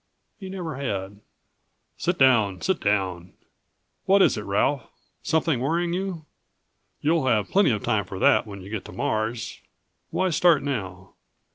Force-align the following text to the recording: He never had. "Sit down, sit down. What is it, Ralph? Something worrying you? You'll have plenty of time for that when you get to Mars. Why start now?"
He 0.39 0.49
never 0.49 0.77
had. 0.77 1.19
"Sit 1.95 2.17
down, 2.17 2.61
sit 2.61 2.79
down. 2.79 3.33
What 4.05 4.23
is 4.23 4.35
it, 4.35 4.45
Ralph? 4.45 4.89
Something 5.21 5.59
worrying 5.59 5.93
you? 5.93 6.25
You'll 7.01 7.27
have 7.27 7.49
plenty 7.51 7.69
of 7.69 7.83
time 7.83 8.05
for 8.05 8.17
that 8.17 8.47
when 8.47 8.63
you 8.63 8.71
get 8.71 8.83
to 8.85 8.91
Mars. 8.91 9.61
Why 10.09 10.31
start 10.31 10.63
now?" 10.63 11.13